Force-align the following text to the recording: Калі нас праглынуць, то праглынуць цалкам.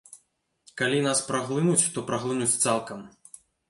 Калі 0.81 1.03
нас 1.09 1.23
праглынуць, 1.29 1.79
то 1.97 2.07
праглынуць 2.11 2.53
цалкам. 2.69 3.11